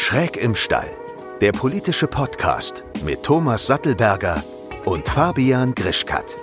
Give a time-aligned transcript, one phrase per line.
[0.00, 0.88] Schräg im Stall,
[1.40, 4.44] der politische Podcast mit Thomas Sattelberger
[4.84, 6.38] und Fabian Grischkat.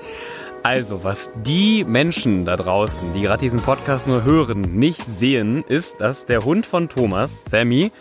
[0.61, 6.01] Also, was die Menschen da draußen, die gerade diesen Podcast nur hören, nicht sehen, ist,
[6.01, 7.93] dass der Hund von Thomas, Sammy,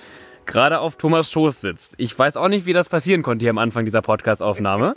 [0.44, 1.94] gerade auf Thomas Schoß sitzt.
[1.98, 4.94] Ich weiß auch nicht, wie das passieren konnte hier am Anfang dieser Podcast-Aufnahme.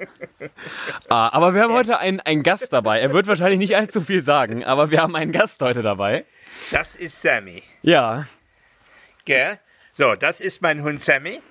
[1.09, 2.99] ah, aber wir haben heute einen, einen Gast dabei.
[2.99, 6.25] Er wird wahrscheinlich nicht allzu viel sagen, aber wir haben einen Gast heute dabei.
[6.71, 7.61] Das ist Sammy.
[7.83, 8.25] Ja.
[9.23, 9.59] Gell?
[9.97, 11.41] So, das ist mein Hund Sammy,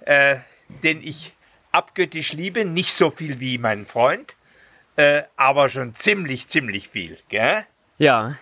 [0.00, 0.38] äh,
[0.82, 1.32] den ich
[1.70, 2.64] abgöttisch liebe.
[2.64, 4.34] Nicht so viel wie mein Freund,
[4.96, 7.18] äh, aber schon ziemlich, ziemlich viel.
[7.28, 7.62] Gell?
[7.98, 8.36] Ja.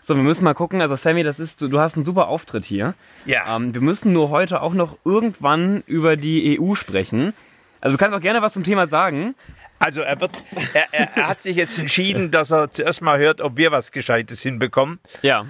[0.00, 0.80] So, wir müssen mal gucken.
[0.80, 2.94] Also Sammy, das ist, du, du hast einen super Auftritt hier.
[3.26, 3.54] Ja.
[3.54, 7.34] Ähm, wir müssen nur heute auch noch irgendwann über die EU sprechen.
[7.82, 9.34] Also du kannst auch gerne was zum Thema sagen.
[9.80, 10.42] Also er wird,
[10.72, 13.92] er, er, er hat sich jetzt entschieden, dass er zuerst mal hört, ob wir was
[13.92, 14.98] Gescheites hinbekommen.
[15.20, 15.44] Ja.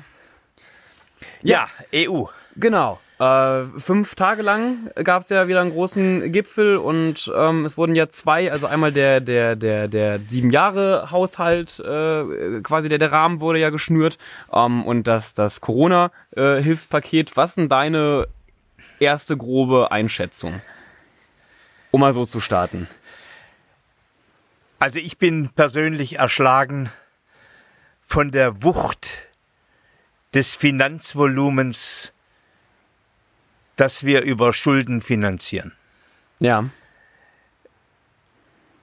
[1.40, 2.24] Ja, EU.
[2.56, 2.98] Genau.
[3.24, 7.94] Äh, fünf Tage lang gab es ja wieder einen großen Gipfel und ähm, es wurden
[7.94, 13.12] ja zwei, also einmal der der der der sieben Jahre Haushalt, äh, quasi der der
[13.12, 14.18] Rahmen wurde ja geschnürt
[14.52, 17.34] ähm, und das das Corona äh, Hilfspaket.
[17.34, 18.26] Was sind deine
[19.00, 20.60] erste grobe Einschätzung,
[21.92, 22.88] um mal so zu starten?
[24.80, 26.90] Also ich bin persönlich erschlagen
[28.02, 29.28] von der Wucht
[30.34, 32.13] des Finanzvolumens,
[33.76, 35.72] das wir über Schulden finanzieren.
[36.40, 36.68] Ja.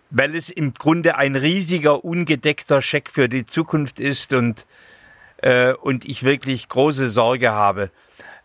[0.09, 4.65] Weil es im Grunde ein riesiger, ungedeckter Scheck für die Zukunft ist und,
[5.37, 7.91] äh, und ich wirklich große Sorge habe,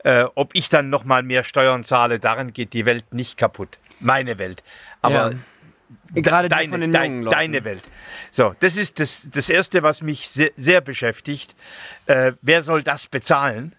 [0.04, 3.78] äh, ob ich dann nochmal mehr Steuern zahle, daran geht die Welt nicht kaputt.
[3.98, 4.62] Meine Welt.
[5.02, 5.38] Aber Ja.
[6.14, 7.36] Gerade deine, von den jungen Leuten.
[7.36, 7.82] deine Welt.
[8.32, 11.54] So, das ist das, das Erste, was mich sehr, sehr beschäftigt.
[12.06, 13.74] Äh, wer soll das bezahlen?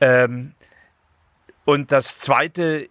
[0.00, 0.52] Ähm,
[1.66, 2.88] und das Zweite,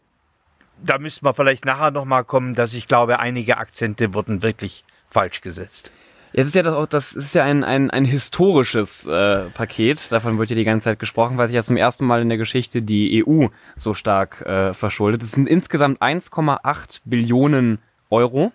[0.83, 5.41] da müssen wir vielleicht nachher nochmal kommen, dass ich glaube, einige Akzente wurden wirklich falsch
[5.41, 5.89] gesetzt.
[6.33, 10.11] Jetzt ist ja das auch, das ist ja ein, ein, ein historisches äh, Paket.
[10.11, 12.37] Davon wird ja die ganze Zeit gesprochen, weil sich ja zum ersten Mal in der
[12.37, 15.23] Geschichte die EU so stark äh, verschuldet.
[15.23, 17.79] Es sind insgesamt 1,8 Billionen
[18.09, 18.51] Euro.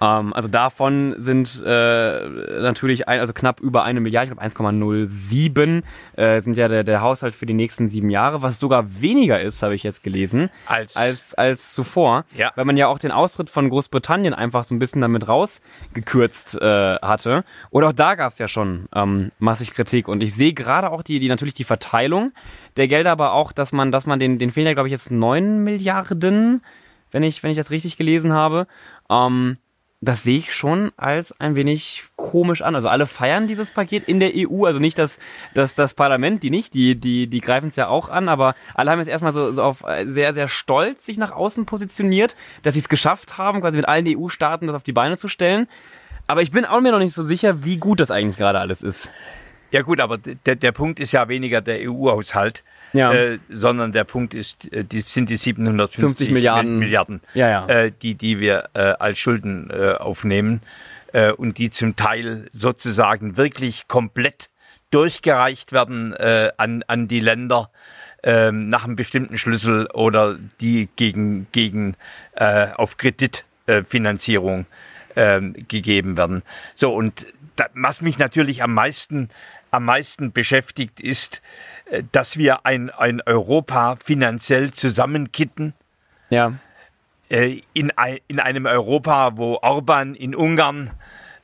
[0.00, 2.28] Ähm, also davon sind äh,
[2.60, 5.82] natürlich ein, also knapp über eine Milliarde, ich glaube 1,07
[6.16, 9.62] äh, sind ja der, der Haushalt für die nächsten sieben Jahre, was sogar weniger ist,
[9.62, 12.50] habe ich jetzt gelesen, Als- als, als zuvor, Ja.
[12.56, 16.96] weil man ja auch den Austritt von Großbritannien einfach so ein bisschen damit rausgekürzt äh,
[16.96, 17.44] hatte.
[17.70, 21.02] Oder auch da gab es ja schon ähm, massig Kritik und ich sehe gerade auch
[21.02, 22.32] die, die natürlich die Verteilung
[22.76, 25.10] der Gelder, aber auch, dass man, dass man den, den fehlen ja glaube ich jetzt
[25.10, 26.62] 9 Milliarden,
[27.10, 28.66] wenn ich, wenn ich das richtig gelesen habe.
[29.08, 29.56] Ähm,
[30.00, 32.74] das sehe ich schon als ein wenig komisch an.
[32.74, 35.18] Also alle feiern dieses Paket in der EU, also nicht das,
[35.54, 38.90] das, das Parlament, die nicht, die, die, die greifen es ja auch an, aber alle
[38.90, 42.74] haben jetzt erstmal so, so auf äh, sehr, sehr stolz sich nach außen positioniert, dass
[42.74, 45.66] sie es geschafft haben, quasi mit allen EU-Staaten das auf die Beine zu stellen.
[46.26, 48.82] Aber ich bin auch mir noch nicht so sicher, wie gut das eigentlich gerade alles
[48.82, 49.10] ist.
[49.70, 53.12] Ja gut, aber der, der Punkt ist ja weniger der EU-Haushalt, Ja.
[53.12, 56.78] äh, sondern der Punkt ist, äh, die sind die 750 50 Milliarden.
[56.78, 57.66] Milliarden Ja, ja.
[57.66, 60.62] Äh, die, die wir äh, als Schulden äh, aufnehmen
[61.12, 64.50] äh, und die zum Teil sozusagen wirklich komplett
[64.90, 67.70] durchgereicht werden äh, an, an die Länder
[68.22, 71.96] ähm, nach einem bestimmten Schlüssel oder die gegen, gegen
[72.34, 74.64] äh, auf Kreditfinanzierung äh,
[75.16, 76.42] ähm, gegeben werden.
[76.74, 77.26] So, und
[77.56, 79.30] da, was mich natürlich am meisten,
[79.70, 81.40] am meisten beschäftigt, ist, äh,
[82.12, 85.74] dass wir ein, ein Europa finanziell zusammenkitten
[86.30, 86.54] Ja.
[87.28, 90.90] äh, in, ein, in einem Europa, wo Orban in Ungarn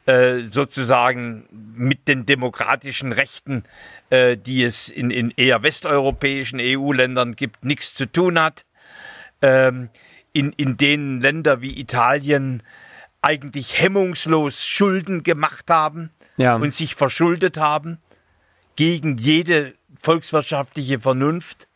[0.06, 3.62] äh, sozusagen mit den demokratischen Rechten,
[4.10, 8.64] äh, die es in, in eher westeuropäischen EU-Ländern gibt, nichts zu tun hat.
[9.42, 9.90] Ähm,
[10.32, 12.62] in, in denen Länder wie Italien
[13.20, 16.56] eigentlich hemmungslos Schulden gemacht haben Ja.
[16.56, 17.98] und sich verschuldet haben
[18.76, 21.68] gegen jede volkswirtschaftliche Vernunft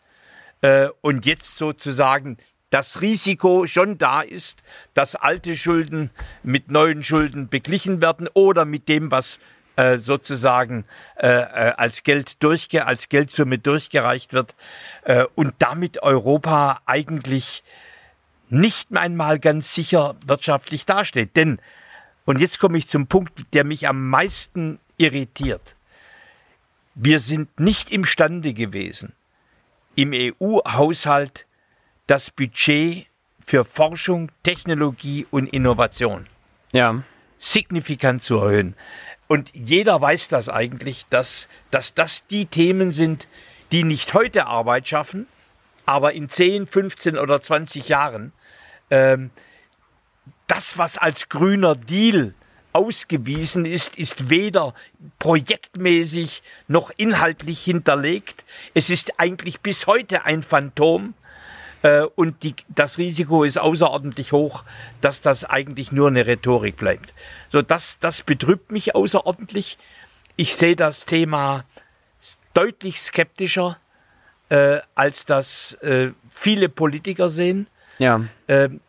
[0.60, 2.37] äh, und jetzt sozusagen
[2.70, 4.62] das Risiko schon da ist,
[4.93, 6.11] dass alte Schulden
[6.43, 9.38] mit neuen Schulden beglichen werden oder mit dem, was
[9.76, 10.84] äh, sozusagen
[11.17, 14.56] äh, äh, als Geld durchge als Geldsumme durchgereicht wird
[15.05, 17.62] äh, und damit Europa eigentlich
[18.49, 21.37] nicht einmal ganz sicher wirtschaftlich dasteht.
[21.37, 21.61] Denn,
[22.25, 25.75] und jetzt komme ich zum Punkt, der mich am meisten irritiert.
[26.98, 29.12] Wir sind nicht imstande gewesen,
[29.96, 31.46] im EU-Haushalt
[32.06, 33.06] das Budget
[33.44, 36.26] für Forschung, Technologie und Innovation
[36.72, 37.02] Ja.
[37.37, 38.75] signifikant zu erhöhen.
[39.28, 43.28] Und jeder weiß das eigentlich, dass, dass das die Themen sind,
[43.72, 45.26] die nicht heute Arbeit schaffen,
[45.84, 48.32] aber in 10, 15 oder 20 Jahren
[48.90, 49.31] ähm,
[50.46, 52.34] das, was als grüner Deal
[52.76, 54.75] ausgewiesen ist, ist weder
[55.19, 58.44] projektmäßig noch inhaltlich hinterlegt.
[58.75, 61.14] Es ist eigentlich bis heute ein Phantom.
[61.82, 64.62] Äh, und die, das Risiko ist außerordentlich hoch,
[65.00, 67.14] dass das eigentlich nur eine Rhetorik bleibt.
[67.49, 69.79] So, das, das betrübt mich außerordentlich.
[70.37, 71.64] Ich sehe das Thema
[72.52, 73.79] deutlich skeptischer,
[74.50, 77.69] äh, als das äh, viele Politiker sehen.
[77.99, 78.20] Ja.
[78.49, 78.81] Ähm,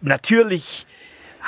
[0.00, 0.86] natürlich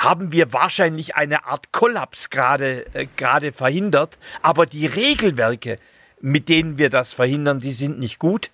[0.05, 5.79] haben wir wahrscheinlich eine Art Kollaps gerade äh, gerade verhindert, aber die Regelwerke,
[6.21, 8.51] mit denen wir das verhindern, die sind nicht gut.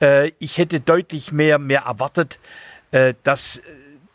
[0.00, 2.38] Äh, ich hätte deutlich mehr mehr erwartet,
[2.92, 3.60] äh, dass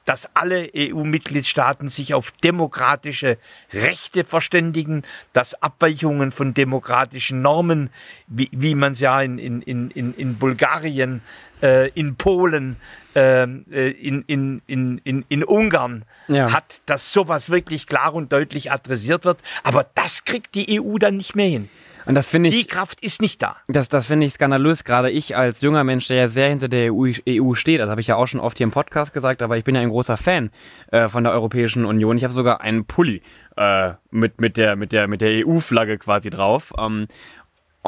[0.06, 3.38] dass alle EU-Mitgliedstaaten sich auf demokratische
[3.74, 5.04] Rechte verständigen,
[5.34, 7.90] dass Abweichungen von demokratischen Normen,
[8.28, 11.22] wie, wie man es ja in, in, in, in Bulgarien,
[11.62, 12.78] äh, in Polen,
[13.16, 16.52] ähm, äh, in, in, in, in, in Ungarn Ja.
[16.52, 19.40] hat, dass sowas wirklich klar und deutlich adressiert wird.
[19.64, 21.70] Aber das kriegt die EU dann nicht mehr hin.
[22.06, 23.58] Und das finde Die ich, Kraft ist nicht da.
[23.68, 24.86] das, das finde ich skandalös.
[24.86, 28.00] Gerade ich als junger Mensch, der ja sehr hinter der EU, EU steht, das habe
[28.00, 30.16] ich ja auch schon oft hier im Podcast gesagt, aber ich bin ja ein großer
[30.16, 30.50] Fan
[30.94, 32.16] äh, von der Europäischen Union.
[32.16, 33.22] Ich habe sogar einen Pulli
[33.58, 36.72] äh, mit, mit der, mit der, mit der EU-Flagge quasi drauf.
[36.80, 37.08] Ähm,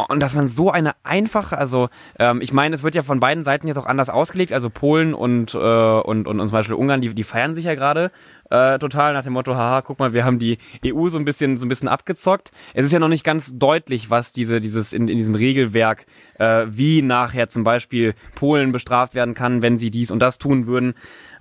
[0.07, 3.43] und dass man so eine einfache, also ähm, ich meine, es wird ja von beiden
[3.43, 7.01] Seiten jetzt auch anders ausgelegt, also Polen und, äh, und, und, und zum Beispiel Ungarn,
[7.01, 8.11] die, die feiern sich ja gerade
[8.49, 11.57] äh, total nach dem Motto, haha, guck mal, wir haben die EU so ein bisschen
[11.57, 12.51] so ein bisschen abgezockt.
[12.73, 16.05] Es ist ja noch nicht ganz deutlich, was diese, dieses in, in diesem Regelwerk,
[16.35, 20.67] äh, wie nachher zum Beispiel Polen bestraft werden kann, wenn sie dies und das tun
[20.67, 20.93] würden.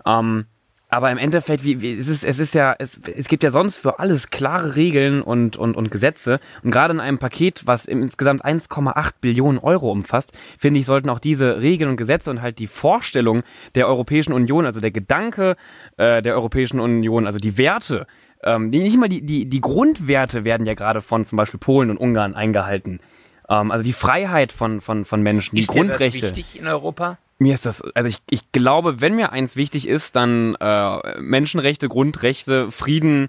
[0.04, 0.46] Ähm,
[0.88, 3.76] aber im Endeffekt, wie, wie, es ist, es ist ja, es, es gibt ja sonst
[3.76, 6.40] für alles klare Regeln und, und, und Gesetze.
[6.62, 11.18] Und gerade in einem Paket, was insgesamt 1,8 Billionen Euro umfasst, finde ich, sollten auch
[11.18, 13.42] diese Regeln und Gesetze und halt die Vorstellung
[13.74, 15.56] der Europäischen Union, also der Gedanke
[15.98, 18.06] äh, der Europäischen Union, also die Werte,
[18.42, 21.98] ähm, nicht mal die, die, die Grundwerte werden ja gerade von zum Beispiel Polen und
[21.98, 23.00] Ungarn eingehalten.
[23.48, 26.28] Ähm, also die Freiheit von, von, von Menschen, die ist dir das Grundrechte.
[26.28, 27.18] wichtig in Europa?
[27.38, 31.88] Mir ist das, also ich, ich glaube, wenn mir eins wichtig ist, dann äh, Menschenrechte,
[31.88, 33.28] Grundrechte, Frieden,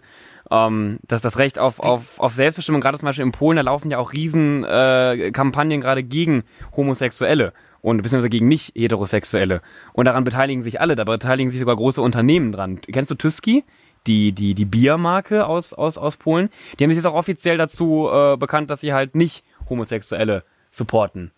[0.49, 3.91] ähm, dass das Recht auf, auf, auf Selbstbestimmung, gerade zum Beispiel in Polen, da laufen
[3.91, 6.43] ja auch riesen äh, Kampagnen gerade gegen
[6.75, 9.61] Homosexuelle und beziehungsweise gegen nicht Heterosexuelle.
[9.93, 12.81] Und daran beteiligen sich alle, da beteiligen sich sogar große Unternehmen dran.
[12.81, 13.63] Kennst du Tyski?
[14.07, 16.49] Die, die, die Biermarke aus, aus, aus Polen.
[16.79, 21.31] Die haben sich jetzt auch offiziell dazu äh, bekannt, dass sie halt nicht Homosexuelle supporten.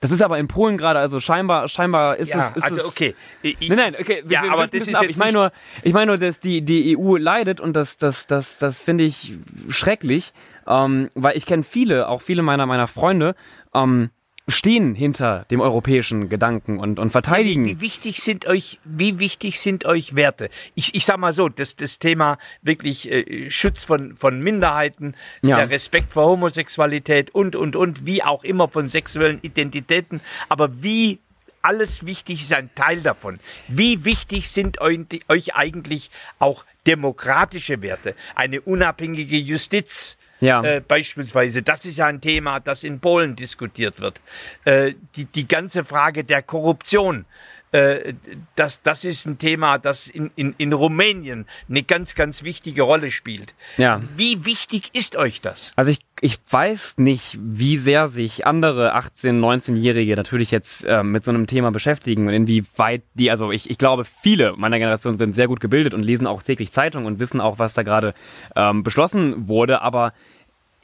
[0.00, 2.56] Das ist aber in Polen gerade, also scheinbar, scheinbar ist Ja, es.
[2.56, 3.14] Ist also okay.
[3.42, 4.24] Ich, Nein, nein, okay.
[4.28, 5.04] Ja, aber das ist ab.
[5.06, 5.52] Ich meine nur,
[5.82, 9.38] ich meine nur, dass die, die EU leidet und das, das, das, das finde ich
[9.68, 10.32] schrecklich,
[10.66, 13.34] ähm, weil ich kenne viele, auch viele meiner, meiner Freunde,
[13.74, 14.08] ähm,
[14.50, 17.64] stehen hinter dem europäischen Gedanken und, und verteidigen.
[17.64, 20.50] Wie, wie wichtig sind euch, wie wichtig sind euch Werte?
[20.74, 25.56] Ich, ich sag mal so, das, das Thema wirklich äh, Schutz von, von Minderheiten, Ja.
[25.56, 30.20] der Respekt vor Homosexualität und, und, und, wie auch immer von sexuellen Identitäten.
[30.48, 31.18] Aber wie
[31.62, 33.38] alles wichtig ist ein Teil davon.
[33.68, 38.14] Wie wichtig sind eu- euch eigentlich auch demokratische Werte?
[38.34, 40.62] Eine unabhängige Justiz, Ja.
[40.62, 41.62] äh, beispielsweise.
[41.62, 44.20] Das ist ja ein Thema, das in Polen diskutiert wird.
[44.64, 47.26] Äh, die, die ganze Frage der Korruption.
[47.72, 48.14] Äh,
[48.56, 53.10] das, das ist ein Thema, das in, in, in Rumänien eine ganz, ganz wichtige Rolle
[53.12, 53.54] spielt.
[53.76, 54.00] Ja.
[54.16, 55.72] Wie wichtig ist euch das?
[55.76, 61.22] Also ich, ich weiß nicht, wie sehr sich andere 18-, 19-Jährige natürlich jetzt ähm, mit
[61.22, 65.34] so einem Thema beschäftigen und inwieweit die, also ich, ich glaube, viele meiner Generation sind
[65.34, 68.14] sehr gut gebildet und lesen auch täglich Zeitung und wissen auch, was da gerade
[68.56, 70.12] ähm, beschlossen wurde, aber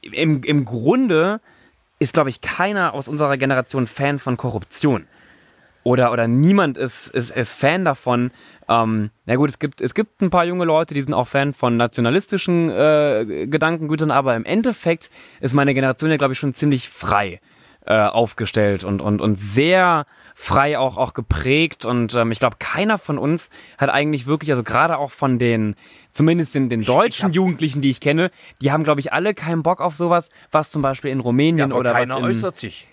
[0.02, 1.40] im, im Grunde
[1.98, 5.06] ist, glaube ich, keiner aus unserer Generation Fan von Korruption
[5.86, 8.32] oder, oder niemand ist, ist, ist Fan davon.
[8.68, 11.54] Ähm, na gut, es gibt, es gibt ein paar junge Leute, die sind auch Fan
[11.54, 16.88] von nationalistischen äh, Gedankengütern, aber im Endeffekt ist meine Generation ja, glaube ich, schon ziemlich
[16.88, 17.40] frei
[17.84, 21.84] äh, aufgestellt und, und, und sehr frei auch, auch geprägt.
[21.84, 25.76] Und ähm, ich glaube, keiner von uns hat eigentlich wirklich, also gerade auch von den,
[26.10, 29.80] zumindest den, den deutschen Jugendlichen, die ich kenne, die haben, glaube ich, alle keinen Bock
[29.80, 32.88] auf sowas, was zum Beispiel in Rumänien aber oder keiner was in, äußert sich.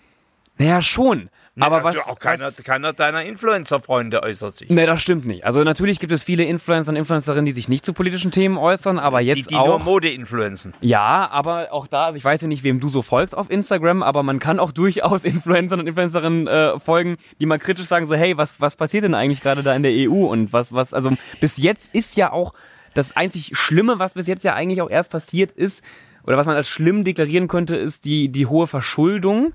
[0.58, 1.30] Naja, schon.
[1.60, 4.70] aber was, auch keiner, was, keiner deiner Influencer-Freunde äußert sich.
[4.70, 5.46] Nee, das stimmt nicht.
[5.46, 9.00] Also natürlich gibt es viele Influencer und Influencerinnen, die sich nicht zu politischen Themen äußern,
[9.00, 9.84] aber jetzt die, die nur auch.
[9.84, 10.74] Mode influenzen.
[10.82, 14.04] Ja, aber auch da, also ich weiß ja nicht, wem du so folgst auf Instagram,
[14.04, 18.16] aber man kann auch durchaus Influencern und Influencerinnen äh, folgen, die mal kritisch sagen so,
[18.16, 21.12] hey, was, was passiert denn eigentlich gerade da in der EU und was, was, also
[21.40, 22.54] bis jetzt ist ja auch
[22.94, 25.84] das einzig Schlimme, was bis jetzt ja eigentlich auch erst passiert ist,
[26.26, 29.54] oder was man als schlimm deklarieren könnte, ist die, die hohe Verschuldung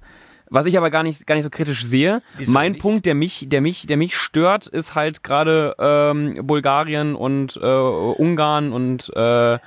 [0.50, 2.22] Was ich aber gar nicht, gar nicht so kritisch sehe.
[2.36, 2.80] Wieso mein nicht?
[2.82, 7.66] Punkt, der mich, der mich, der mich stört, ist halt gerade ähm, Bulgarien und äh,
[7.66, 9.58] Ungarn und äh,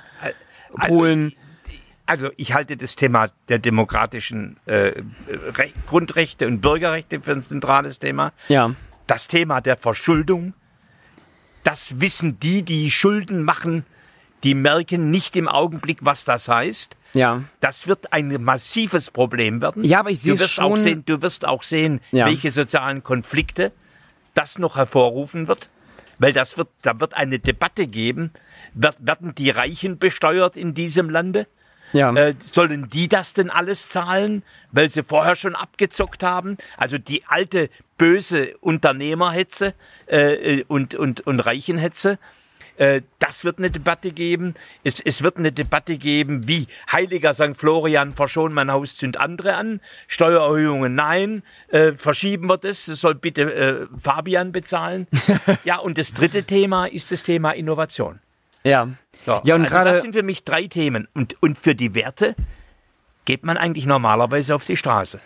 [0.86, 1.32] Polen.
[2.06, 4.92] Also ich halte das Thema der demokratischen äh,
[5.28, 8.32] Re Grundrechte und Bürgerrechte für ein zentrales Thema.
[8.48, 8.74] ja,
[9.06, 10.54] Das Thema der Verschuldung,
[11.64, 13.86] das wissen die, die Schulden machen,
[14.44, 16.96] die merken nicht im Augenblick, was das heißt.
[17.14, 19.84] ja, Das wird ein massives Problem werden.
[19.84, 22.26] Ja, aber ich sehe du wirst schon- auch sehen, du wirst auch sehen, Ja.
[22.26, 23.72] welche sozialen Konflikte
[24.34, 25.68] das noch hervorrufen wird,
[26.18, 28.30] weil das wird, da wird eine Debatte geben.
[28.74, 31.46] Wird, werden die Reichen besteuert in diesem Lande?
[31.92, 32.10] ja.
[32.14, 36.56] Äh, sollen die das denn alles zahlen, weil sie vorher schon abgezockt haben?
[36.78, 37.68] Also die alte
[37.98, 39.74] böse Unternehmerhetze
[40.06, 42.18] äh, äh, und, und, und Reichenhetze.
[42.76, 44.54] Äh, das wird eine Debatte geben.
[44.84, 47.56] Es, es wird eine Debatte geben, wie heiliger St.
[47.56, 49.80] Florian, verschon mein Haus, zünd andere an.
[50.08, 51.42] Steuererhöhungen nein.
[51.68, 52.86] Äh, verschieben wir das.
[52.86, 55.06] Das soll bitte äh, Fabian bezahlen.
[55.64, 58.20] ja, und das dritte Thema ist das Thema Innovation.
[59.24, 59.40] ja.
[59.44, 61.06] Ja, und also gerade das sind für mich drei Themen.
[61.14, 62.34] Und, und für die Werte
[63.24, 65.20] geht man eigentlich normalerweise auf die Straße.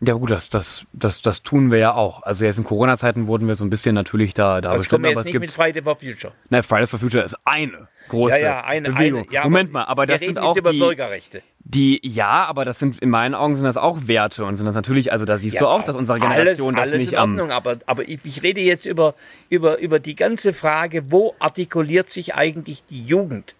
[0.00, 2.22] Ja gut, das, das, das, das tun wir ja auch.
[2.22, 5.10] Also jetzt in Corona-Zeiten wurden wir so ein bisschen natürlich da, da Das kommen wir
[5.10, 5.50] aber jetzt nicht mit.
[5.50, 6.32] Friday for Future.
[6.50, 9.22] Nein, Fridays for Future ist eine große Ja, ja, eine, Bewegung.
[9.24, 9.32] eine.
[9.32, 11.42] Ja, Moment mal, aber wir das reden sind jetzt auch über die, Bürgerrechte.
[11.58, 14.76] die, ja, aber das sind in meinen Augen sind das auch Werte und sind das
[14.76, 17.30] natürlich, also da siehst du auch, dass unsere Generation alles, das alles nicht in am.
[17.32, 19.16] Ordnung, aber, aber ich, ich rede jetzt über,
[19.48, 23.56] über, über die ganze Frage, wo artikuliert sich eigentlich die Jugend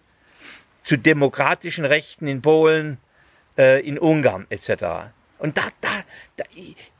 [0.81, 2.97] zu demokratischen Rechten in Polen,
[3.57, 5.11] äh, in Ungarn etc.
[5.39, 5.89] Und da, da,
[6.35, 6.43] da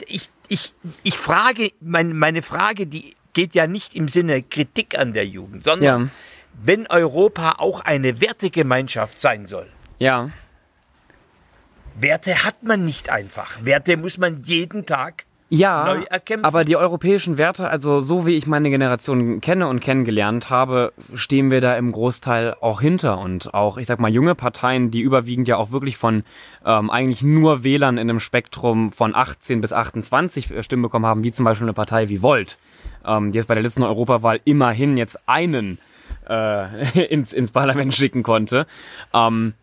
[0.07, 5.13] ich, ich, ich frage, mein, meine Frage, die geht ja nicht im Sinne Kritik an
[5.13, 6.09] der Jugend, sondern Ja.
[6.63, 9.69] wenn Europa auch eine Wertegemeinschaft sein soll,
[9.99, 10.31] Ja,
[11.95, 13.63] Werte hat man nicht einfach.
[13.65, 16.03] Werte muss man jeden Tag ja,
[16.43, 21.49] aber die europäischen Werte, also so wie ich meine Generation kenne und kennengelernt habe, stehen
[21.49, 23.17] wir da im Großteil auch hinter.
[23.17, 26.23] Und auch, ich sag mal, junge Parteien, die überwiegend ja auch wirklich von
[26.63, 31.31] ähm, eigentlich nur Wählern in einem Spektrum von 18 bis 28 Stimmen bekommen haben, wie
[31.31, 32.59] zum Beispiel eine Partei wie Volt,
[33.03, 35.79] ähm, die jetzt bei der letzten Europawahl immerhin jetzt einen
[36.29, 38.67] äh, ins, ins Parlament schicken konnte.
[39.15, 39.53] Ähm,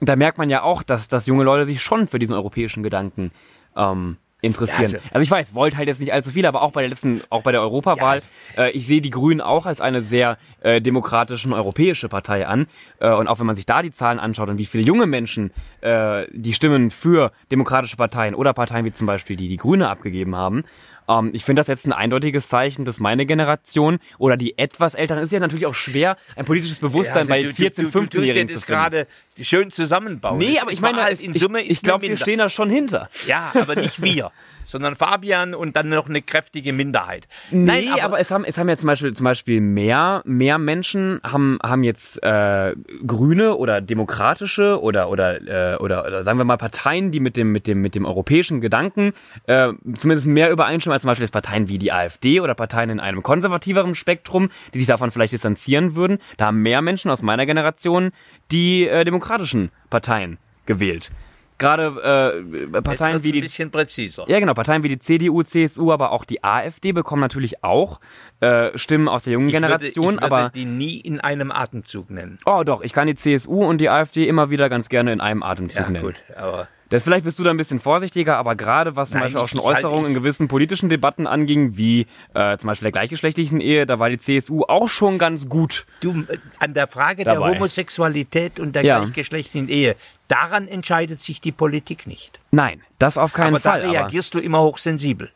[0.00, 3.30] da merkt man ja auch, dass, dass junge Leute sich schon für diesen europäischen Gedanken
[3.76, 4.90] ähm, interessieren.
[4.90, 6.90] Ja, also, also- ich weiß, Volt halt jetzt nicht allzu viel, aber auch bei der
[6.90, 8.20] letzten, auch bei der Europawahl,
[8.56, 12.66] äh, ich sehe die Grünen auch als eine sehr äh, demokratische und europäische Partei an.
[13.00, 15.52] Äh, und auch wenn man sich da die Zahlen anschaut und wie viele junge Menschen
[15.80, 20.36] äh, die Stimmen für demokratische Parteien oder Parteien wie zum Beispiel die die Grüne abgegeben
[20.36, 20.64] haben,
[21.08, 25.22] ähm, ich finde das jetzt ein eindeutiges Zeichen, dass meine Generation oder die etwas älteren,
[25.22, 27.90] ist ja natürlich auch schwer, ein politisches Bewusstsein also bei du- 14-, du, du, du
[27.90, 28.72] tust 15-Jährigen dir zu finden.
[28.80, 29.06] gerade
[29.40, 30.38] schön zusammenbauen.
[30.38, 33.08] Nee, aber ich meine, in ich, Summe ich ist glaube, wir stehen da schon hinter.
[33.26, 34.30] Ja, aber nicht wir,
[34.68, 37.26] sondern Fabian und dann noch eine kräftige Minderheit.
[37.50, 41.58] Nee, aber, es haben es haben ja zum Beispiel zum Beispiel mehr mehr Menschen haben
[41.62, 42.74] haben jetzt äh,
[43.06, 47.50] Grüne oder demokratische oder oder, äh, oder oder sagen wir mal Parteien, die mit dem
[47.50, 49.12] mit dem mit dem europäischen Gedanken
[49.46, 53.00] äh, zumindest mehr übereinstimmen als zum Beispiel jetzt Parteien wie die AfD oder Parteien in
[53.00, 56.18] einem konservativeren Spektrum, die sich davon vielleicht distanzieren würden.
[56.36, 58.10] Da haben mehr Menschen aus meiner Generation
[58.50, 61.10] die äh, demokratischen Parteien gewählt.
[61.58, 64.24] Gerade äh, Parteien wie ein die bisschen präziser.
[64.28, 64.54] ja, genau.
[64.54, 68.00] Parteien wie die CDU, CSU, aber auch die AfD bekommen natürlich auch
[68.40, 70.14] äh, Stimmen aus der jungen Ich würde- Generation.
[70.14, 72.38] ich würde aber die nie in einem Atemzug nennen.
[72.46, 75.42] oh, doch, ich kann die CSU und die AfD immer wieder ganz gerne in einem
[75.42, 76.04] Atemzug Ja, nennen.
[76.04, 79.26] gut, aber Das, vielleicht bist du da ein bisschen vorsichtiger, aber gerade was zum Nein,
[79.26, 82.92] Beispiel auch schon Äußerungen in ich- gewissen politischen Debatten anging, wie äh, zum Beispiel der
[82.92, 85.84] gleichgeschlechtlichen Ehe, da war die CSU auch schon ganz gut.
[86.00, 87.48] du, äh, an der Frage Dabei.
[87.50, 88.98] der Homosexualität und der Ja.
[89.00, 89.96] gleichgeschlechtlichen Ehe,
[90.28, 92.40] daran entscheidet sich die Politik nicht.
[92.52, 93.80] Nein, das auf keinen aber Fall.
[93.82, 95.30] da Aber, reagierst du immer hochsensibel.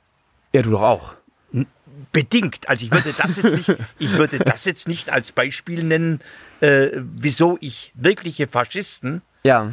[0.52, 1.14] ja, du doch auch.
[2.10, 2.68] Bedingt.
[2.68, 6.20] Also ich würde das jetzt nicht, ich würde das jetzt nicht als Beispiel nennen,
[6.60, 9.72] äh, wieso ich wirkliche Faschisten Ja.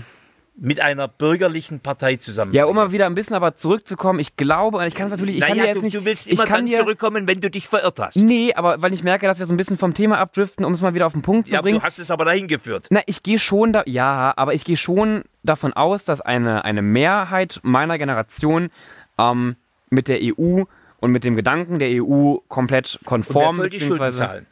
[0.62, 2.54] Mit einer bürgerlichen Partei zusammen.
[2.54, 5.36] Ja, um mal wieder ein bisschen aber zurückzukommen, ich glaube, und ich kann es natürlich,
[5.36, 7.28] ich kann dir naja, jetzt du, nicht, du willst ich immer kann dann dir, zurückkommen,
[7.28, 8.18] wenn du dich verirrt hast.
[8.18, 10.82] Nee, aber weil ich merke, dass wir so ein bisschen vom Thema abdriften, um es
[10.82, 11.80] mal wieder auf den Punkt zu Ja, bringen.
[11.80, 12.88] du hast es aber dahin geführt.
[12.90, 16.82] Na, ich gehe schon da, ja, aber ich gehe schon davon aus, dass eine, eine
[16.82, 18.70] Mehrheit meiner Generation
[19.18, 19.56] ähm,
[19.90, 20.64] mit der EU
[21.00, 24.46] und mit dem Gedanken der EU komplett Und wer konform soll die Schulden zahlen?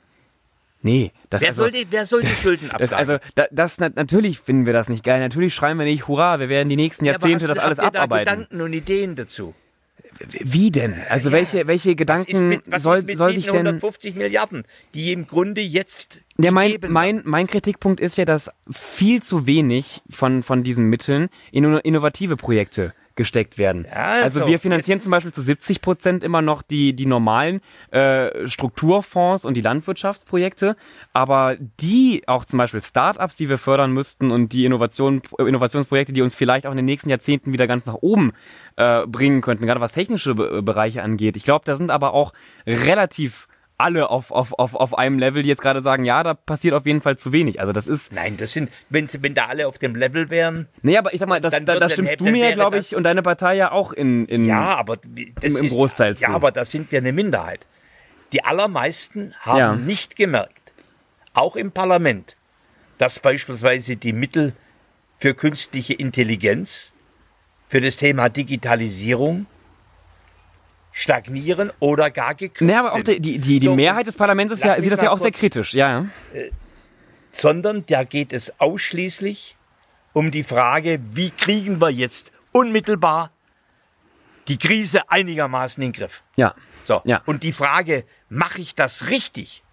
[0.87, 2.97] Nee, das Wer, also, soll die, wer soll die Schulden das abtragen?
[3.11, 5.19] also da, das na- natürlich finden wir das nicht geil.
[5.19, 7.77] Natürlich schreien wir nicht Hurra, wir werden die nächsten Ja, Jahrzehnte hast das du- alles
[7.79, 8.25] habt ihr abarbeiten.
[8.25, 9.53] Da Gedanken und Ideen dazu.
[10.43, 10.95] Wie denn?
[11.09, 14.15] Also welche welche Was Gedanken ist mit, was soll ist mit soll ich denn 750
[14.15, 14.63] Milliarden,
[14.95, 20.01] die im Grunde jetzt Ja, mein, mein, mein Kritikpunkt ist ja, dass viel zu wenig
[20.09, 23.85] von, von diesen Mitteln in inno- innovative Projekte gesteckt werden.
[23.89, 27.59] Ja, also so, wir finanzieren zum Beispiel zu 70 Prozent immer noch die, die normalen
[27.91, 30.77] äh, Strukturfonds und die Landwirtschaftsprojekte,
[31.11, 36.21] aber die auch zum Beispiel Startups, die wir fördern müssten und die Innovation, Innovationsprojekte, die
[36.21, 38.31] uns vielleicht auch in den nächsten Jahrzehnten wieder ganz nach oben
[38.77, 41.35] äh, bringen könnten, gerade was technische Be Bereiche angeht.
[41.35, 42.33] Ich glaube, da sind aber auch
[42.65, 43.47] relativ
[43.79, 47.01] alle auf, auf, auf, auf einem Level, jetzt gerade sagen, ja, da passiert auf jeden
[47.01, 47.59] Fall zu wenig.
[47.59, 50.67] Also das ist, Nein, das sind, wenn, sie, wenn da alle auf dem Level wären,
[50.81, 53.21] nee, aber ich sag mal, das, da, da stimmst du mir, glaube ich, und deine
[53.21, 56.33] Partei ja auch in, in ja, aber das Im- im ist, Großteil Ja, zu.
[56.33, 57.65] aber da sind wir eine Minderheit.
[58.33, 59.75] Die allermeisten haben Ja.
[59.75, 60.73] nicht gemerkt,
[61.33, 62.35] auch im Parlament,
[62.97, 64.53] dass beispielsweise die Mittel
[65.19, 66.93] für künstliche Intelligenz,
[67.69, 69.45] für das Thema Digitalisierung
[70.97, 74.51] stagnieren oder gar gekürzt Nee, aber auch die, die, die, die So, Mehrheit des Parlaments
[74.51, 76.41] ist ja, sieht das ja auch sehr kritisch, ja, ja.
[77.31, 79.57] sondern da geht es ausschließlich
[80.13, 83.29] um die Frage, wie kriegen wir jetzt unmittelbar
[84.47, 86.23] die Krise einigermaßen in den Griff.
[86.35, 86.55] Ja.
[86.83, 87.01] So.
[87.03, 87.21] Ja.
[87.27, 89.63] Und die Frage, mache ich das richtig?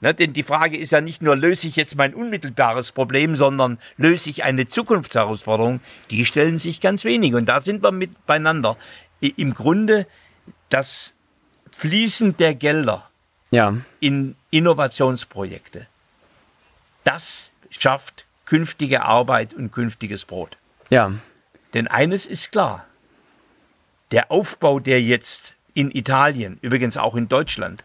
[0.00, 3.78] Ne, denn die Frage ist ja nicht nur, löse ich jetzt mein unmittelbares Problem, sondern
[3.96, 7.34] löse ich eine Zukunftsherausforderung, die stellen sich ganz wenig.
[7.34, 8.76] Und da sind wir mit beieinander.
[9.20, 10.06] Im Grunde
[10.68, 11.14] das
[11.72, 13.08] Fließen der Gelder
[13.50, 13.74] Ja.
[14.00, 15.86] in Innovationsprojekte.
[17.04, 20.56] Das schafft künftige Arbeit und künftiges Brot.
[20.90, 21.12] Ja.
[21.74, 22.86] Denn eines ist klar.
[24.12, 27.84] Der Aufbau, der jetzt in Italien, übrigens auch in Deutschland,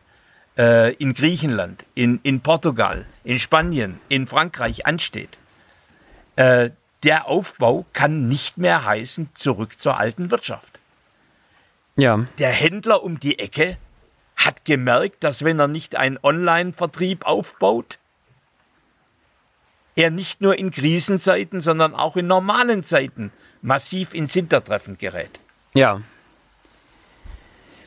[0.58, 5.38] äh, in Griechenland, in, in Portugal, in Spanien, in Frankreich ansteht,
[6.36, 6.70] äh,
[7.04, 10.80] der Aufbau kann nicht mehr heißen zurück zur alten Wirtschaft.
[12.02, 12.26] Ja.
[12.40, 13.78] Der Händler um die Ecke
[14.36, 18.00] hat gemerkt, dass wenn er nicht einen Online-Vertrieb aufbaut,
[19.96, 23.32] er nicht nur in Krisenzeiten, sondern auch in normalen Zeiten
[23.62, 25.40] massiv ins Hintertreffen gerät.
[25.76, 26.02] Ja.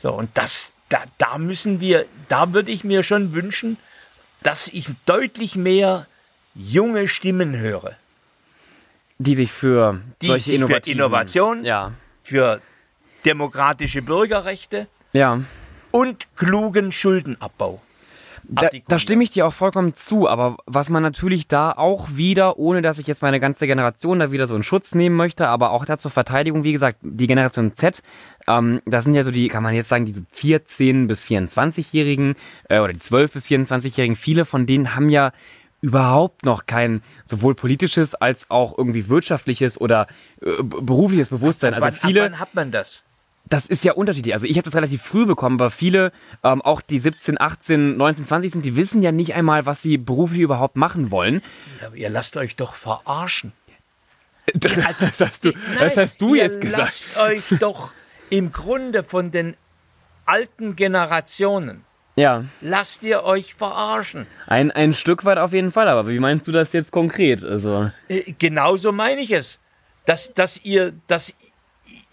[0.01, 3.75] So, und das, da, da müssen wir, da würde ich mir schon wünschen,
[4.43, 6.07] dass ich deutlich mehr
[6.53, 7.97] junge Stimmen höre,
[9.17, 11.91] Die sich für Die solche sich für Innovation- Ja.
[12.23, 12.61] für
[13.25, 15.41] demokratische Bürgerrechte Ja.
[15.91, 17.81] und klugen Schuldenabbau.
[18.47, 22.59] Da, da stimme ich dir auch vollkommen zu, aber was man natürlich da auch wieder,
[22.59, 25.71] ohne dass ich jetzt meine ganze Generation da wieder so in Schutz nehmen möchte, aber
[25.71, 28.03] auch da zur Verteidigung, wie gesagt, die Generation Z,
[28.47, 32.35] ähm, das sind ja so die, kann man jetzt sagen, diese 14- bis 24-Jährigen
[32.69, 35.31] äh, oder die 12- bis 24-Jährigen, viele von denen haben ja
[35.81, 40.07] überhaupt noch kein sowohl politisches als auch irgendwie wirtschaftliches oder
[40.41, 41.73] äh, berufliches Bewusstsein.
[41.73, 43.03] Also viele, ab wann hat man das?
[43.47, 44.33] Das ist ja unterschiedlich.
[44.33, 46.11] Also ich habe das relativ früh bekommen, aber viele,
[46.43, 49.97] ähm, auch die 17, 18, 19, 20 sind, die wissen ja nicht einmal, was sie
[49.97, 51.41] beruflich überhaupt machen wollen.
[51.81, 53.53] Ja, aber ihr lasst euch doch verarschen.
[54.53, 54.75] Das
[55.19, 56.81] hast du, das Nein, hast du ihr jetzt gesagt.
[56.83, 57.91] Lasst euch doch
[58.29, 59.55] im Grunde von den
[60.25, 61.83] alten Generationen,
[62.15, 64.25] Ja, lasst ihr euch verarschen.
[64.47, 67.43] ein, ein Stück weit auf jeden Fall, aber wie meinst du das jetzt konkret?
[67.43, 69.59] Also, Äh, Genauso meine ich es.
[70.05, 71.33] Dass, dass ihr, dass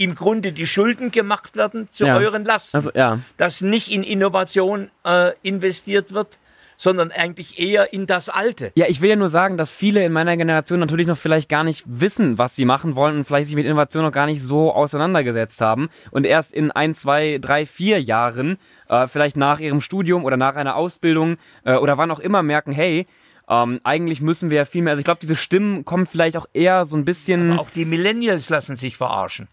[0.02, 2.16] im Grunde die Schulden gemacht werden zu Ja.
[2.16, 2.76] euren Lasten.
[2.76, 3.20] also ja.
[3.36, 6.38] dass nicht in Innovation äh, investiert wird,
[6.76, 8.72] sondern eigentlich eher in das Alte.
[8.74, 11.62] Ja, ich will ja nur sagen, dass viele in meiner Generation natürlich noch vielleicht gar
[11.62, 14.72] nicht wissen, was sie machen wollen und vielleicht sich mit Innovation noch gar nicht so
[14.72, 20.24] auseinandergesetzt haben und erst in ein, zwei, drei, vier Jahren, äh, vielleicht nach ihrem Studium
[20.24, 23.06] oder nach einer Ausbildung äh, oder wann auch immer merken, hey,
[23.48, 26.46] ähm, eigentlich müssen wir ja viel mehr, also ich glaube, diese Stimmen kommen vielleicht auch
[26.52, 29.46] eher so ein bisschen, Auch die Millennials lassen sich verarschen.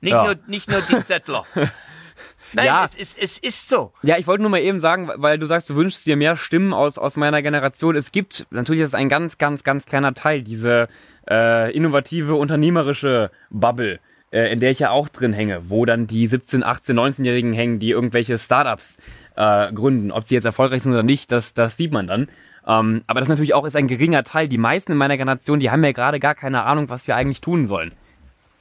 [0.00, 0.24] Nicht, Ja.
[0.24, 1.44] nur, nicht nur die Zettler.
[2.54, 2.84] Nein, Ja.
[2.84, 3.92] es, ist, es ist so.
[4.02, 6.72] Ja, ich wollte nur mal eben sagen, weil du sagst, du wünschst dir mehr Stimmen
[6.72, 7.94] aus, aus meiner Generation.
[7.94, 10.88] Es gibt, natürlich ist es ein ganz, ganz, ganz kleiner Teil, diese
[11.28, 14.00] äh, innovative, unternehmerische Bubble,
[14.32, 17.80] äh, in der ich ja auch drin hänge, wo dann die 17, 18, 19-Jährigen hängen,
[17.80, 18.96] die irgendwelche Startups
[19.36, 20.10] äh, gründen.
[20.10, 22.28] Ob sie jetzt erfolgreich sind oder nicht, das, das sieht man dann.
[22.66, 24.48] Ähm, aber das natürlich auch ist ein geringer Teil.
[24.48, 27.42] Die meisten in meiner Generation, die haben ja gerade gar keine Ahnung, was wir eigentlich
[27.42, 27.92] tun sollen.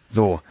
[0.10, 0.42] So.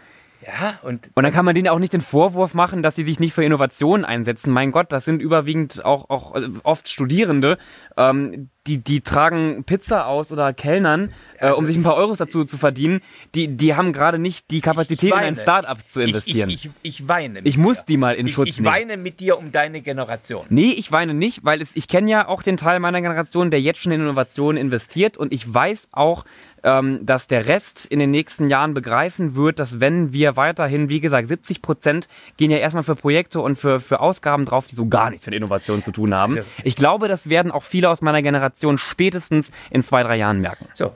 [0.45, 3.19] Ja, und Und dann kann man denen auch nicht den Vorwurf machen, dass sie sich
[3.21, 4.53] nicht für Innovationen einsetzen.
[4.53, 7.59] Mein Gott, das sind überwiegend auch, auch äh, oft Studierende,
[7.97, 12.45] ähm, die, die tragen Pizza aus oder Kellnern, äh, um sich ein paar Euros dazu
[12.45, 13.01] zu verdienen.
[13.35, 15.37] Die, die haben gerade nicht die Kapazität, in ein.
[15.37, 16.51] Start-up zu investieren.
[16.51, 17.41] Ich, ich, ich, ich weine.
[17.45, 17.85] Ich muss dir.
[17.89, 18.75] die mal in ich, Schutz ich nehmen.
[18.75, 20.47] weine mit dir um deine Generation.
[20.49, 23.61] Nee, ich weine nicht, weil es, ich kenne ja auch den Teil meiner Generation, der
[23.61, 26.25] jetzt schon in Innovationen investiert und ich weiß auch,
[26.63, 31.01] ähm, dass der Rest in den nächsten Jahren begreifen wird, dass wenn wir weiterhin, wie
[31.01, 34.87] gesagt, 70 Prozent gehen ja erstmal für Projekte und für, für Ausgaben drauf, die so
[34.87, 36.37] gar nichts mit Innovation zu tun haben.
[36.37, 36.43] Ja.
[36.65, 40.67] Ich glaube, das werden auch viele aus meiner Generation spätestens in zwei, drei Jahren merken.
[40.75, 40.95] So,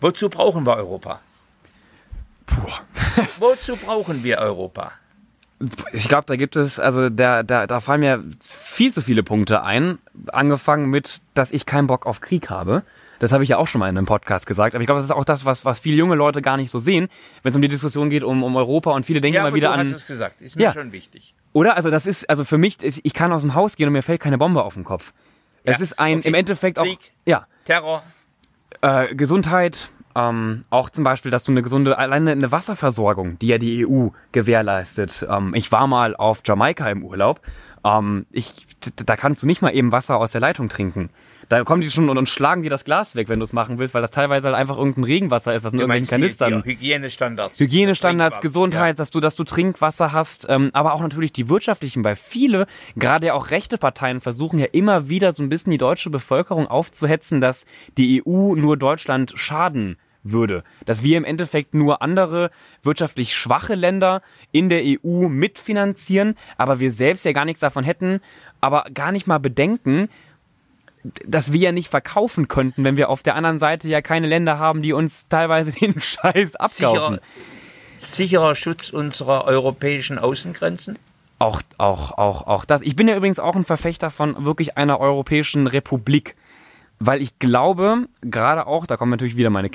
[0.00, 1.20] wozu brauchen wir Europa?
[2.46, 2.70] Puh.
[3.38, 4.92] wozu brauchen wir Europa?
[5.92, 9.62] Ich glaube, da gibt es, also da, da, da fallen mir viel zu viele Punkte
[9.62, 9.98] ein.
[10.32, 12.82] Angefangen mit, dass ich keinen Bock auf Krieg habe.
[13.20, 14.74] Das habe ich ja auch schon mal in einem Podcast gesagt.
[14.74, 16.80] Aber ich glaube, das ist auch das, was, was viele junge Leute gar nicht so
[16.80, 17.08] sehen,
[17.42, 19.68] wenn es um die Diskussion geht um, um Europa und viele denken Ja, immer wieder
[19.68, 19.80] du an.
[19.80, 20.72] hast es gesagt, ist mir Ja.
[20.72, 21.34] schon wichtig.
[21.52, 21.76] Oder?
[21.76, 24.20] Also das ist, also für mich, ich kann aus dem Haus gehen und mir fällt
[24.20, 25.12] keine Bombe auf den Kopf.
[25.64, 26.28] Es ist ein, okay.
[26.28, 27.12] im Endeffekt auch, Krieg.
[27.24, 28.02] ja, Terror,
[28.82, 33.58] äh, Gesundheit, ähm, auch zum Beispiel, dass du eine gesunde, alleine eine Wasserversorgung, die ja
[33.58, 35.26] die EU gewährleistet.
[35.28, 37.40] Ähm, ich war mal auf Jamaika im Urlaub.
[37.84, 38.66] Ähm, ich,
[39.04, 41.10] da kannst du nicht mal eben Wasser aus der Leitung trinken.
[41.48, 43.78] Da kommen die schon und, und schlagen dir das Glas weg, wenn du es machen
[43.78, 46.62] willst, weil das teilweise halt einfach irgendein Regenwasser ist, was in du irgendwelchen die, Kanistern.
[46.64, 47.60] die Hygienestandards.
[47.60, 48.40] Hygienestandards.
[48.40, 52.66] Gesundheit, dass du, dass du Trinkwasser hast, ähm, aber auch natürlich die wirtschaftlichen, weil viele,
[52.96, 56.66] gerade ja auch rechte Parteien, versuchen ja immer wieder so ein bisschen die deutsche Bevölkerung
[56.66, 57.64] aufzuhetzen, dass
[57.96, 60.64] die EU nur Deutschland schaden würde.
[60.86, 62.50] Dass wir im Endeffekt nur andere
[62.82, 68.20] wirtschaftlich schwache Länder in der EU mitfinanzieren, aber wir selbst ja gar nichts davon hätten,
[68.60, 70.08] aber gar nicht mal bedenken,
[71.26, 74.58] dass wir ja nicht verkaufen könnten, wenn wir auf der anderen Seite ja keine Länder
[74.58, 77.18] haben, die uns teilweise den Scheiß abkaufen.
[77.18, 77.20] Sicherer,
[77.98, 80.98] sicherer Schutz unserer europäischen Außengrenzen.
[81.38, 82.82] Auch, auch, auch, auch das.
[82.82, 86.36] Ich bin ja übrigens auch ein Verfechter von wirklich einer europäischen Republik.
[87.00, 89.68] Weil ich glaube, gerade auch, da kommen natürlich wieder meine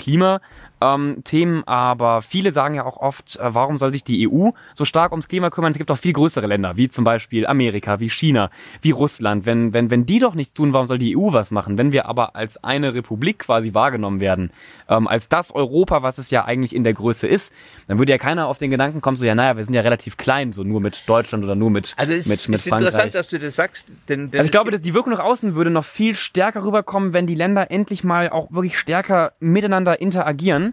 [0.80, 5.12] Klimathemen, aber viele sagen ja auch oft, äh, warum soll sich die EU so stark
[5.12, 5.72] ums Klima kümmern?
[5.72, 8.50] Es gibt auch viel größere Länder, wie zum Beispiel Amerika, wie China,
[8.82, 9.46] wie Russland.
[9.46, 11.78] Wenn, wenn, wenn die doch nichts tun, warum soll die EU was machen?
[11.78, 14.52] Wenn wir aber als eine Republik quasi wahrgenommen werden,
[14.88, 17.54] ähm, als das Europa, was es ja eigentlich in der Größe ist,
[17.88, 20.18] dann würde ja keiner auf den Gedanken kommen, so, ja, naja, wir sind ja relativ
[20.18, 23.12] klein, so nur mit Deutschland oder nur mit, Also es mit, mit ist interessant, Frankreich.
[23.12, 23.92] dass du das sagst.
[24.08, 27.14] Denn, denn Also ich glaube, dass die Wirkung nach außen würde noch viel stärker rüberkommen,
[27.14, 30.69] wenn die Länder endlich mal auch wirklich stärker miteinander interagieren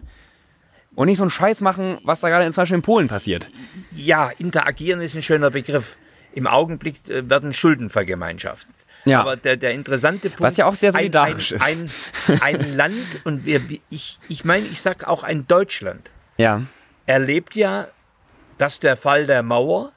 [0.97, 3.51] und nicht so einen Scheiß machen, was da gerade zum Beispiel in Polen passiert.
[3.91, 5.95] ja, interagieren ist ein schöner Begriff.
[6.33, 8.73] Im Augenblick äh, werden Schulden vergemeinschaftet.
[9.05, 9.21] Ja.
[9.21, 10.41] Aber der, der interessante Punkt.
[10.41, 11.61] Was ja auch sehr solidarisch ist.
[11.63, 11.91] ein,
[12.27, 16.63] ein, ein, ein Land, und wir, ich, ich meine, ich sag auch ein Deutschland, Ja,
[17.05, 17.87] erlebt ja,
[18.57, 19.91] dass der Fall der Mauer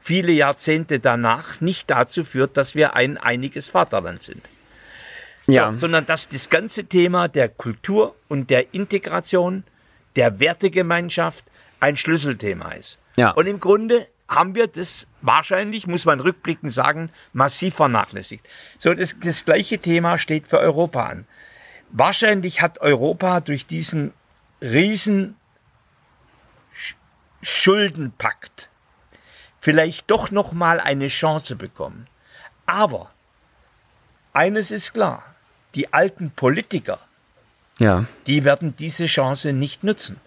[0.00, 4.42] viele Jahrzehnte danach nicht dazu führt, dass wir ein einiges Vaterland sind.
[5.46, 9.64] ja, So, sondern dass das ganze Thema der Kultur und der Integration,
[10.16, 11.44] der Wertegemeinschaft
[11.80, 12.98] ein Schlüsselthema ist.
[13.16, 13.30] Ja.
[13.30, 18.48] Und im Grunde haben wir das wahrscheinlich, muss man rückblickend sagen, massiv vernachlässigt.
[18.78, 21.26] So, das, das gleiche Thema steht für Europa an.
[21.90, 24.14] Wahrscheinlich hat Europa durch diesen
[24.62, 25.36] riesen
[26.74, 26.94] Sch-
[27.42, 28.70] Schuldenpakt
[29.60, 32.06] vielleicht doch noch mal eine Chance bekommen.
[32.64, 33.10] Aber
[34.32, 35.34] eines ist klar,
[35.74, 37.00] die alten Politiker,
[37.78, 40.20] ja, die werden diese Chance nicht nutzen.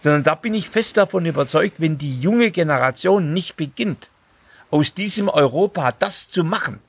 [0.00, 4.10] Sondern da bin ich fest davon überzeugt, wenn die junge Generation nicht beginnt,
[4.70, 6.80] aus diesem Europa das zu machen,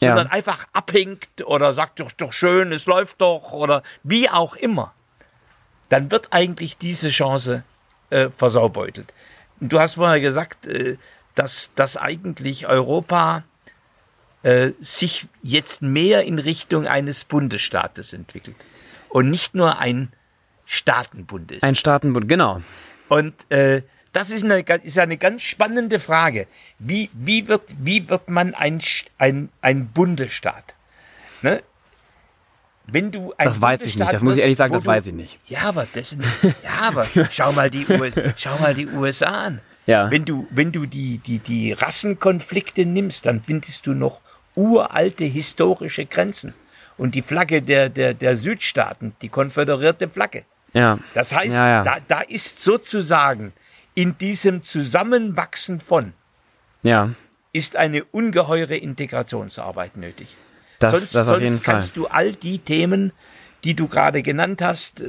[0.00, 0.08] Ja.
[0.08, 4.94] sondern einfach abhängt oder sagt doch, doch schön, es läuft doch oder wie auch immer,
[5.88, 7.62] dann wird eigentlich diese Chance
[8.10, 9.12] äh, versaubeutelt.
[9.60, 10.96] Du hast vorher gesagt, äh,
[11.34, 13.44] dass, dass eigentlich Europa
[14.42, 18.56] äh, sich jetzt mehr in Richtung eines Bundesstaates entwickelt
[19.16, 20.12] und nicht nur ein
[20.66, 21.62] Staatenbund ist.
[21.62, 22.60] ein Staatenbund, genau.
[23.08, 23.80] Und äh,
[24.12, 26.46] das ist, eine, ist eine ganz spannende Frage.
[26.78, 28.82] Wie, wie, wird, wie wird man ein,
[29.16, 30.74] ein, ein Bundesstaat?
[31.40, 31.62] Ne?
[32.84, 35.06] Wenn du ein Das weiß ich nicht, das muss ich ehrlich sagen, das du, weiß
[35.06, 35.38] ich nicht.
[35.48, 36.14] Ja, aber das
[36.62, 37.86] ja, aber schau mal die,
[38.36, 39.60] schau mal die USA an.
[39.86, 40.10] Ja.
[40.10, 44.20] Wenn du, wenn du die, die, die Rassenkonflikte nimmst, dann findest du noch
[44.54, 46.52] uralte historische Grenzen.
[46.98, 50.44] Und die Flagge der, der, der Südstaaten, die konföderierte Flagge.
[50.72, 50.98] Ja.
[51.14, 51.82] Das heißt, ja, ja.
[51.82, 53.52] Da, da ist sozusagen
[53.94, 56.12] in diesem Zusammenwachsen von
[56.82, 57.10] ja.
[57.52, 60.36] ist eine ungeheure Integrationsarbeit nötig.
[60.78, 61.74] Das, sonst das auf sonst jeden Fall.
[61.74, 63.12] kannst du all die Themen,
[63.64, 65.00] die du gerade genannt hast,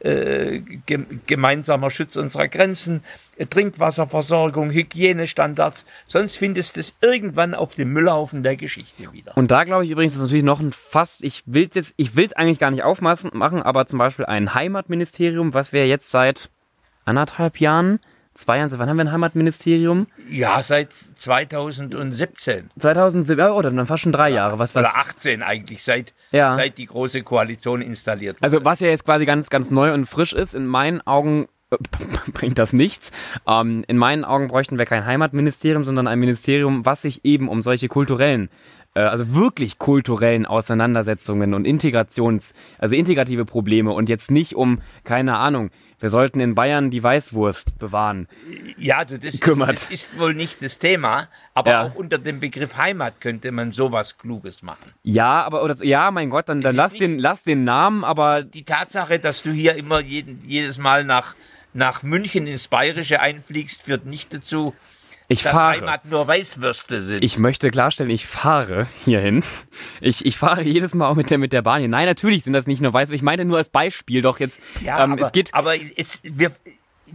[0.00, 3.02] äh, gem gemeinsamer Schutz unserer Grenzen,
[3.36, 9.36] äh, Trinkwasserversorgung, Hygienestandards, sonst findest du es irgendwann auf dem Müllhaufen der Geschichte wieder.
[9.36, 12.16] Und da glaube ich übrigens, ist natürlich noch ein Fass, ich will es jetzt, ich
[12.16, 16.10] will es eigentlich gar nicht aufmachen, machen, aber zum Beispiel ein Heimatministerium, was wir jetzt
[16.10, 16.50] seit
[17.04, 18.00] anderthalb Jahren,
[18.36, 20.06] zwei Jahren, wann haben wir ein Heimatministerium?
[20.30, 25.42] Ja, seit 2017 2007, ja, oder dann fast schon drei Jahre, was, was, oder 18
[25.42, 26.54] eigentlich, seit, Ja.
[26.54, 28.44] seit die große Koalition installiert wurde.
[28.44, 31.48] Also was ja jetzt quasi ganz, ganz neu und frisch ist, in meinen Augen
[32.32, 33.10] bringt das nichts.
[33.46, 37.62] Ähm, in meinen Augen bräuchten wir kein Heimatministerium, sondern ein Ministerium, was sich eben um
[37.62, 38.48] solche kulturellen
[39.00, 45.70] also wirklich kulturellen Auseinandersetzungen und Integrations, also integrative Probleme und jetzt nicht um, keine Ahnung,
[45.98, 48.28] wir sollten in Bayern die Weißwurst bewahren.
[48.76, 49.72] Ja, also das ist, kümmert.
[49.72, 51.82] das ist wohl nicht das Thema, aber Ja.
[51.84, 54.92] auch unter dem Begriff Heimat könnte man sowas Kluges machen.
[55.04, 58.42] Ja, aber oder ja, mein Gott, dann, dann ist lass den, lass den Namen, aber
[58.42, 61.34] Die Tatsache, dass du hier immer jeden, jedes Mal nach,
[61.72, 64.74] nach München ins Bayerische einfliegst, führt nicht dazu,
[65.28, 65.80] ich dass fahre.
[65.80, 67.24] Heimat nur Weißwürste sind.
[67.24, 69.42] Ich möchte klarstellen, ich fahre hierhin.
[70.00, 71.88] Ich, ich fahre jedes Mal auch mit der, mit der Bahn hier.
[71.88, 73.16] Nein, natürlich sind das nicht nur Weißwürste.
[73.16, 74.60] Ich meine nur als Beispiel doch jetzt.
[74.82, 75.52] ja, ähm, aber, es geht.
[75.54, 76.52] aber jetzt, wir,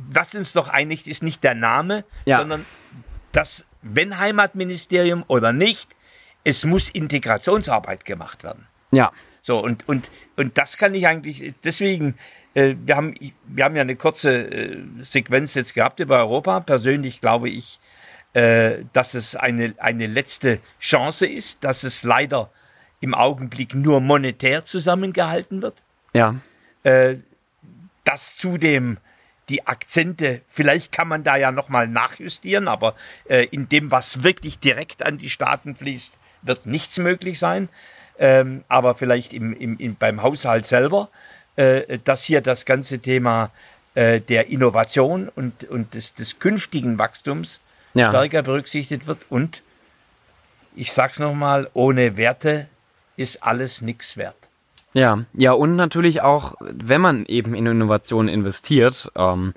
[0.10, 2.40] was uns doch einigt, ist nicht der Name, Ja.
[2.40, 2.66] sondern
[3.32, 5.96] das, wenn Heimatministerium oder nicht,
[6.44, 8.68] es muss Integrationsarbeit gemacht werden.
[8.92, 12.16] Ja, So, und, und, und das kann ich eigentlich, deswegen,
[12.54, 16.60] äh, wir, haben, wir haben ja eine kurze äh, Sequenz jetzt gehabt über Europa.
[16.60, 17.80] Persönlich glaube ich,
[18.34, 22.50] äh, dass es eine, eine letzte Chance ist, dass es leider
[23.00, 25.76] im Augenblick nur monetär zusammengehalten wird.
[26.14, 26.36] ja,
[26.84, 27.18] Äh,
[28.04, 28.98] dass zudem
[29.50, 32.96] die Akzente, vielleicht kann man da ja nochmal nachjustieren, aber
[33.28, 37.70] äh, in dem, was wirklich direkt an die Staaten fließt, wird nichts möglich sein.
[38.18, 41.10] Ähm, aber vielleicht im, im, im, beim Haushalt selber,
[41.56, 43.52] äh, dass hier das ganze Thema
[43.96, 47.62] äh, der Innovation und, und des, des künftigen Wachstums
[47.94, 48.10] Ja.
[48.10, 49.20] stärker berücksichtigt wird.
[49.30, 49.62] Und
[50.76, 52.68] ich sag's nochmal, ohne Werte
[53.18, 54.36] ist alles nichts wert.
[54.94, 55.52] ja, ja.
[55.52, 59.54] Und natürlich auch, wenn man eben in Innovation investiert, ähm,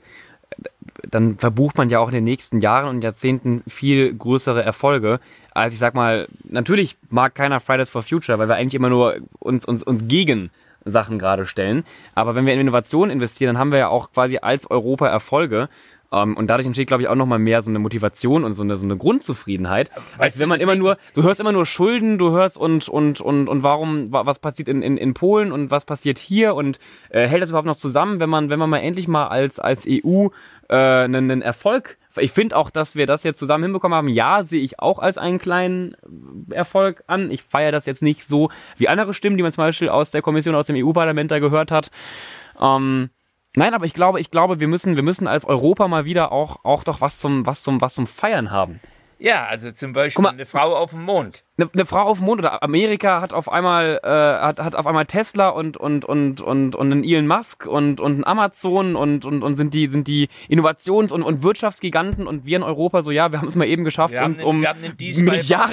[1.03, 5.21] dann verbucht man ja auch in den nächsten Jahren und Jahrzehnten viel größere Erfolge.
[5.53, 9.17] als ich sag mal, natürlich mag keiner Fridays for Future, weil wir eigentlich immer nur
[9.39, 10.51] uns, uns, uns gegen
[10.85, 11.85] Sachen gerade stellen.
[12.15, 15.69] Aber wenn wir in Innovation investieren, dann haben wir ja auch quasi als Europa Erfolge.
[16.13, 18.77] Ähm, und dadurch entsteht, glaube ich, auch nochmal mehr so eine Motivation und so eine,
[18.77, 19.91] so eine Grundzufriedenheit.
[20.37, 23.49] Du, wenn man immer nur, du hörst immer nur Schulden, du hörst und, und, und,
[23.49, 26.79] und warum, wa- was passiert in, in, in Polen und was passiert hier und
[27.11, 29.87] äh, hält das überhaupt noch zusammen, wenn man, wenn man mal endlich mal als, als
[29.89, 30.29] EU
[30.69, 34.07] äh, einen, einen Erfolg ich finde auch, dass wir das jetzt zusammen hinbekommen haben.
[34.07, 35.97] Ja, sehe ich auch als einen kleinen
[36.49, 37.33] Erfolg an.
[37.33, 40.23] Ich feiere das jetzt nicht so wie andere Stimmen, die man zum Beispiel aus der
[40.23, 41.91] Kommission, aus dem EU-Parlament da gehört hat.
[42.61, 43.11] Ähm,
[43.57, 46.65] nein, aber ich glaube, ich glaube, wir müssen, wir müssen als Europa mal wieder auch,
[46.65, 48.81] auch doch was zum, was zum, was zum Feiern haben.
[49.21, 50.31] Ja, also zum Beispiel mal.
[50.31, 51.45] eine Frau auf dem Mond.
[51.57, 54.87] Eine, eine Frau auf dem Mond oder Amerika hat auf einmal äh, hat, hat auf
[54.89, 59.25] einmal Tesla und und und und und einen Elon Musk und und ein Amazon und
[59.25, 63.13] und und sind die sind die Innovations- und und Wirtschaftsgiganten und wir in Europa so
[63.13, 64.97] ja wir haben es mal eben geschafft uns den- um Milliarden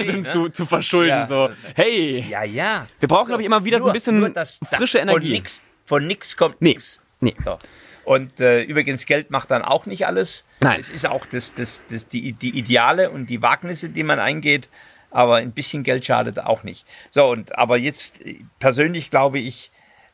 [0.05, 0.23] VW, ne?
[0.29, 1.25] zu, zu verschulden Ja.
[1.25, 2.87] so hey Ja, ja.
[2.99, 4.33] Wir brauchen, glaub ich, immer wieder so ein bisschen
[4.69, 5.31] frische Von Energie.
[5.31, 6.69] nix, von nix kommt Nee.
[6.73, 7.01] nix.
[7.21, 7.57] Nee So.
[8.03, 10.43] Und äh, übrigens, Geld macht dann auch nicht alles.
[10.59, 10.79] Nein.
[10.79, 14.69] Es ist auch das, das, das, die, die Ideale und die Wagnisse, die man eingeht.
[15.11, 16.85] Aber ein bisschen Geld schadet auch nicht.
[17.09, 19.71] So, und aber jetzt äh, persönlich glaube ich,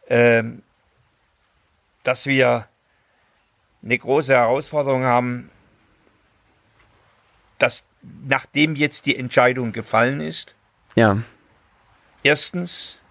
[0.10, 0.64] ähm,
[2.04, 2.68] dass wir
[3.84, 5.50] eine große Herausforderung haben,
[7.58, 7.86] dass
[8.28, 10.56] nachdem jetzt die Entscheidung gefallen ist,
[10.96, 11.18] ja
[12.28, 13.02] Erstens,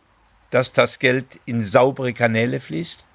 [0.51, 3.06] dass das Geld in saubere Kanäle fließt,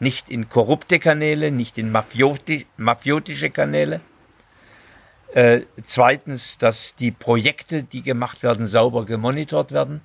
[0.00, 4.00] nicht in korrupte Kanäle, nicht in mafioti mafiotische Kanäle.
[5.34, 10.00] Äh, zweitens, dass die Projekte, die gemacht werden, sauber gemonitort werden.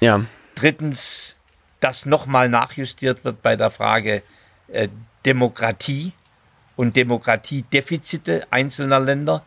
[0.00, 1.36] ja Drittens,
[1.80, 4.22] dass nochmal nachjustiert wird bei der Frage
[4.68, 4.88] äh,
[5.24, 6.12] Demokratie
[6.76, 9.44] und Demokratiedefizite einzelner Länder.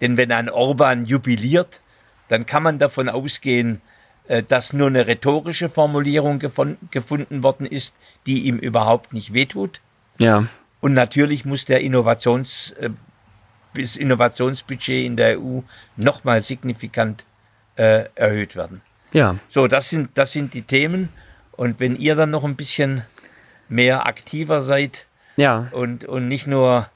[0.00, 1.80] Denn wenn ein Orban jubiliert,
[2.28, 3.80] dann kann man davon ausgehen,
[4.46, 7.94] dass nur eine rhetorische Formulierung gefunden worden ist,
[8.26, 9.80] die ihm überhaupt nicht wehtut.
[10.18, 10.46] ja
[10.80, 12.90] Und natürlich muss der Innovations, äh,
[13.74, 15.60] das Innovationsbudget in der EU
[15.96, 17.24] nochmal signifikant
[17.76, 18.82] äh, erhöht werden.
[19.12, 21.08] ja So, das sind, das sind die Themen.
[21.52, 23.04] Und wenn ihr dann noch ein bisschen
[23.68, 26.88] mehr aktiver seid ja und, und nicht nur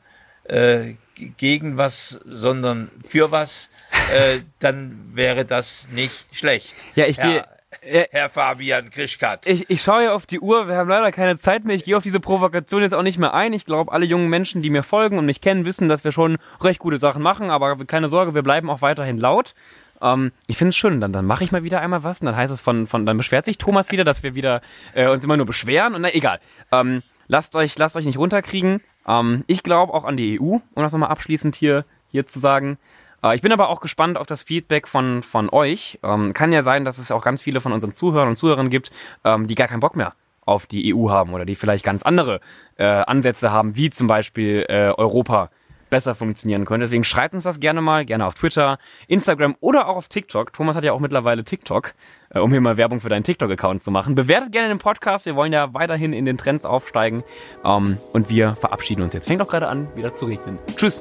[0.44, 0.94] äh,
[1.36, 3.70] gegen was, sondern für was,
[4.12, 6.72] äh, dann wäre das nicht schlecht.
[6.94, 7.44] ja ich gehe
[7.80, 9.46] Herr, Herr Fabian Krischkat.
[9.46, 11.76] Ich, ich schaue ja auf die Uhr, wir haben leider keine Zeit mehr.
[11.76, 13.52] Ich gehe auf diese Provokation jetzt auch nicht mehr ein.
[13.52, 16.38] Ich glaube, alle jungen Menschen, die mir folgen und mich kennen, wissen, dass wir schon
[16.62, 19.54] recht gute Sachen machen, aber keine Sorge, wir bleiben auch weiterhin laut.
[20.00, 22.36] Ähm, ich finde es schön, dann, dann mache ich mal wieder einmal was und dann
[22.36, 24.60] heißt es von, von dann beschwert sich Thomas wieder, dass wir wieder
[24.94, 26.40] äh, uns immer nur beschweren und na egal.
[26.72, 28.80] Ähm, lasst euch, lasst euch nicht runterkriegen.
[29.06, 32.78] Ähm, ich glaube auch an die EU, um das nochmal abschließend hier, hier zu sagen.
[33.24, 35.98] Äh, Ich bin aber auch gespannt auf das Feedback von, von euch.
[36.02, 38.90] Ähm, kann ja sein, dass es auch ganz viele von unseren Zuhörern und Zuhörern gibt,
[39.24, 40.12] ähm, die gar keinen Bock mehr
[40.46, 42.40] auf die EU haben oder die vielleicht ganz andere
[42.76, 45.50] äh, Ansätze haben, wie zum Beispiel äh, Europa
[45.88, 46.86] besser funktionieren könnte.
[46.86, 50.52] Deswegen schreibt uns das gerne mal, gerne auf Twitter, Instagram oder auch auf TikTok.
[50.52, 51.94] Thomas hat ja auch mittlerweile TikTok,
[52.34, 54.16] um hier mal Werbung für deinen TikTok-Account zu machen.
[54.16, 55.24] Bewertet gerne den Podcast.
[55.24, 57.22] Wir wollen ja weiterhin in den Trends aufsteigen.
[57.64, 59.28] Ähm, und wir verabschieden uns jetzt.
[59.28, 60.58] Fängt auch gerade an, wieder zu regnen.
[60.74, 61.00] Tschüss.